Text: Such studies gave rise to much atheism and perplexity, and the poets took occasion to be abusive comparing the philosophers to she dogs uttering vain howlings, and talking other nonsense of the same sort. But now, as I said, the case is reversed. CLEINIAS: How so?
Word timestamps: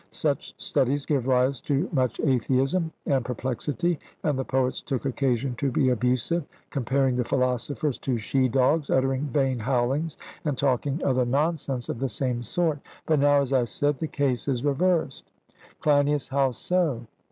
Such 0.09 0.55
studies 0.57 1.05
gave 1.05 1.27
rise 1.27 1.61
to 1.61 1.87
much 1.91 2.19
atheism 2.21 2.91
and 3.05 3.23
perplexity, 3.23 3.99
and 4.23 4.35
the 4.39 4.43
poets 4.43 4.81
took 4.81 5.05
occasion 5.05 5.53
to 5.57 5.69
be 5.69 5.89
abusive 5.89 6.43
comparing 6.71 7.15
the 7.15 7.23
philosophers 7.23 7.99
to 7.99 8.17
she 8.17 8.47
dogs 8.49 8.89
uttering 8.89 9.27
vain 9.27 9.59
howlings, 9.59 10.17
and 10.43 10.57
talking 10.57 11.03
other 11.03 11.23
nonsense 11.25 11.87
of 11.87 11.99
the 11.99 12.09
same 12.09 12.41
sort. 12.41 12.79
But 13.05 13.19
now, 13.19 13.41
as 13.41 13.53
I 13.53 13.65
said, 13.65 13.99
the 13.99 14.07
case 14.07 14.47
is 14.47 14.65
reversed. 14.65 15.29
CLEINIAS: 15.81 16.29
How 16.29 16.49
so? 16.53 17.05